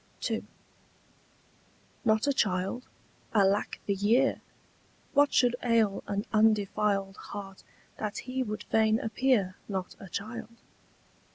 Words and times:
II. 0.31 0.43
Not 2.03 2.25
a 2.25 2.33
child? 2.33 2.87
alack 3.35 3.79
the 3.85 3.93
year! 3.93 4.41
What 5.13 5.31
should 5.31 5.55
ail 5.61 6.03
an 6.07 6.25
undefiled 6.33 7.17
Heart, 7.17 7.61
that 7.97 8.17
he 8.17 8.41
would 8.41 8.63
fain 8.63 8.99
appear 8.99 9.57
Not 9.69 9.95
a 9.99 10.09
child? 10.09 10.57